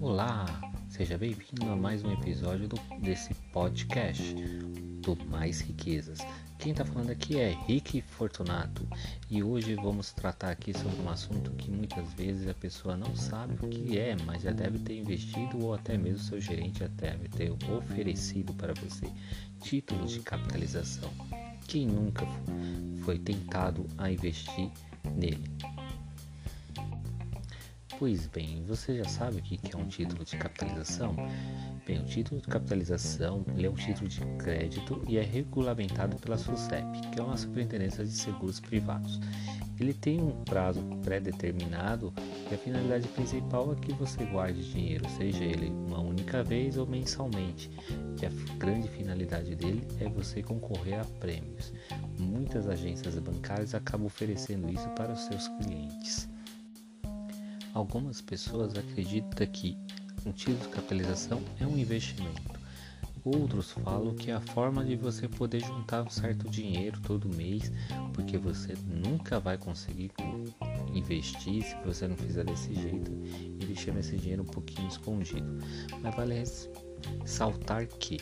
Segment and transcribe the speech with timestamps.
[0.00, 0.46] Olá,
[0.88, 6.20] seja bem-vindo a mais um episódio do, desse podcast do Mais Riquezas.
[6.58, 8.88] Quem está falando aqui é Rick Fortunato
[9.30, 13.54] e hoje vamos tratar aqui sobre um assunto que muitas vezes a pessoa não sabe
[13.62, 17.28] o que é, mas já deve ter investido ou até mesmo seu gerente já deve
[17.28, 19.06] ter oferecido para você
[19.60, 21.10] títulos de capitalização.
[21.66, 22.26] Quem nunca
[23.04, 24.70] foi tentado a investir
[25.14, 25.44] nele?
[28.00, 31.14] Pois bem, você já sabe o que é um título de capitalização?
[31.86, 37.00] Bem, o título de capitalização é um título de crédito e é regulamentado pela SUSEP,
[37.12, 39.20] que é uma Superintendência de Seguros Privados.
[39.78, 42.12] Ele tem um prazo pré-determinado
[42.50, 46.86] e a finalidade principal é que você guarde dinheiro, seja ele uma única vez ou
[46.86, 47.70] mensalmente.
[48.16, 51.72] Que a grande finalidade dele é você concorrer a prêmios.
[52.20, 56.28] Muitas agências bancárias acabam oferecendo isso para os seus clientes.
[57.72, 59.76] Algumas pessoas acreditam que
[60.26, 62.59] um título de capitalização é um investimento.
[63.24, 67.70] Outros falam que é a forma de você poder juntar um certo dinheiro todo mês,
[68.14, 70.10] porque você nunca vai conseguir
[70.94, 73.12] investir se você não fizer desse jeito
[73.60, 75.58] e deixando esse dinheiro um pouquinho escondido.
[76.02, 76.34] Mas vale
[77.20, 78.18] ressaltar que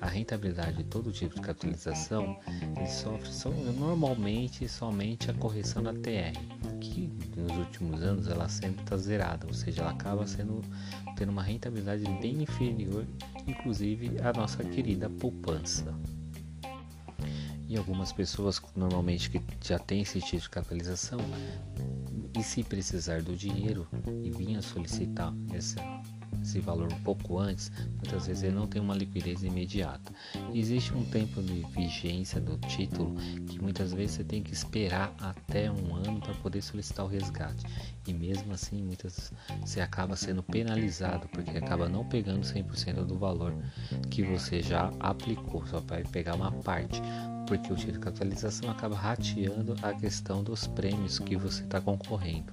[0.00, 2.38] a rentabilidade de todo tipo de capitalização
[2.76, 3.30] ele sofre
[3.78, 6.38] normalmente somente a correção da TR,
[6.80, 10.62] que nos últimos anos ela sempre está zerada, ou seja, ela acaba sendo
[11.16, 13.04] tendo uma rentabilidade bem inferior,
[13.46, 15.94] inclusive a nossa querida poupança.
[17.68, 21.20] E algumas pessoas normalmente que já têm esse tipo de capitalização
[22.38, 23.86] e se precisar do dinheiro
[24.24, 25.80] e vinha solicitar essa
[26.42, 30.12] esse valor um pouco antes, muitas vezes ele não tem uma liquidez imediata.
[30.52, 33.14] Existe um tempo de vigência do título
[33.46, 37.64] que muitas vezes você tem que esperar até um ano para poder solicitar o resgate.
[38.06, 43.54] E mesmo assim, muitas você acaba sendo penalizado porque acaba não pegando 100% do valor
[44.10, 47.00] que você já aplicou, só vai pegar uma parte
[47.46, 52.52] porque o título de capitalização acaba rateando a questão dos prêmios que você está concorrendo.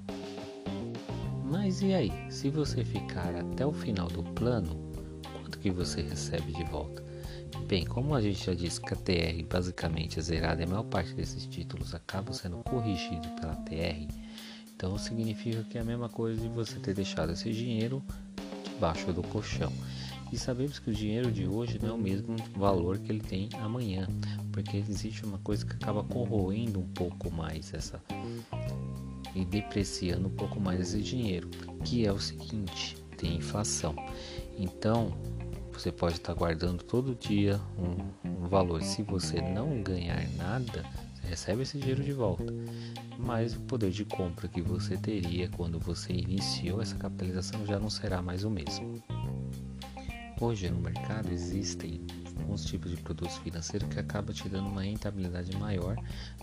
[1.49, 4.91] Mas e aí, se você ficar até o final do plano,
[5.31, 7.01] quanto que você recebe de volta?
[7.67, 10.83] Bem, como a gente já disse que a TR basicamente é zerada e a maior
[10.83, 14.13] parte desses títulos acaba sendo corrigido pela TR,
[14.75, 18.03] então significa que é a mesma coisa de você ter deixado esse dinheiro
[18.65, 19.71] debaixo do colchão.
[20.33, 23.47] E sabemos que o dinheiro de hoje não é o mesmo valor que ele tem
[23.61, 24.05] amanhã,
[24.51, 28.01] porque existe uma coisa que acaba corroendo um pouco mais essa
[29.37, 31.49] e depreciando um pouco mais esse dinheiro,
[31.85, 33.95] que é o seguinte, tem inflação.
[34.57, 35.15] Então,
[35.71, 38.81] você pode estar guardando todo dia um, um valor.
[38.81, 40.83] Se você não ganhar nada,
[41.13, 42.51] você recebe esse dinheiro de volta.
[43.19, 47.91] Mas o poder de compra que você teria quando você iniciou essa capitalização já não
[47.91, 49.03] será mais o mesmo.
[50.41, 52.01] Hoje no mercado existem
[52.39, 55.95] alguns tipos de produtos financeiros que acabam te dando uma rentabilidade maior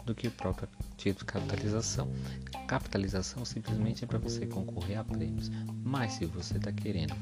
[0.05, 2.11] do que o próprio tipo de capitalização.
[2.67, 5.51] Capitalização simplesmente é para você concorrer a prêmios,
[5.83, 7.15] mas se você está querendo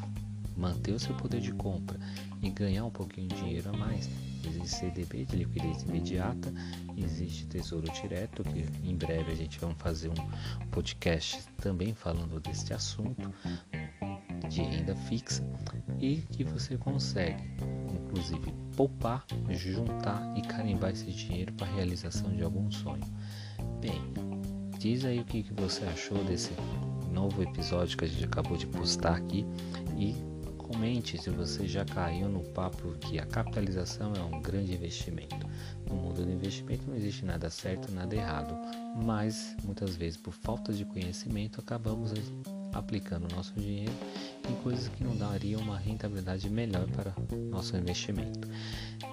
[0.57, 1.99] manter o seu poder de compra
[2.43, 4.09] e ganhar um pouquinho de dinheiro a mais,
[4.47, 6.53] existe CDB de liquidez imediata,
[6.97, 12.75] existe Tesouro Direto, que em breve a gente vai fazer um podcast também falando deste
[12.75, 13.33] assunto
[14.49, 15.43] de renda fixa
[15.99, 17.43] e que você consegue
[18.13, 23.03] inclusive poupar, juntar e carimbar esse dinheiro para a realização de algum sonho.
[23.81, 24.01] Bem,
[24.79, 26.51] diz aí o que, que você achou desse
[27.11, 29.47] novo episódio que a gente acabou de postar aqui
[29.97, 30.15] e
[30.59, 35.47] comente se você já caiu no papo que a capitalização é um grande investimento.
[35.89, 38.55] No mundo do investimento não existe nada certo, nada errado,
[39.03, 42.13] mas muitas vezes por falta de conhecimento acabamos
[42.73, 43.93] aplicando nosso dinheiro
[44.49, 47.15] em coisas que não dariam uma rentabilidade melhor para
[47.51, 48.49] nosso investimento.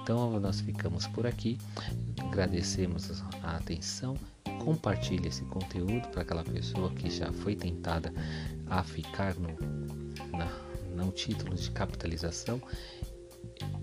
[0.02, 1.58] Então nós ficamos por aqui,
[2.19, 4.18] agradecemos a atenção,
[4.64, 8.13] compartilhe esse conteúdo para aquela pessoa que já foi tentada
[8.68, 9.50] a ficar no,
[10.36, 10.48] na,
[10.95, 12.62] no título de capitalização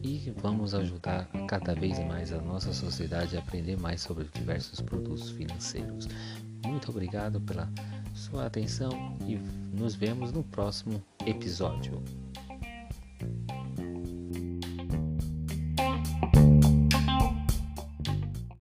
[0.02, 5.30] e vamos ajudar cada vez mais a nossa sociedade a aprender mais sobre diversos produtos
[5.30, 6.08] financeiros.
[6.66, 7.70] Muito obrigado pela
[8.12, 9.36] sua atenção e
[9.76, 12.02] nos vemos no próximo episódio.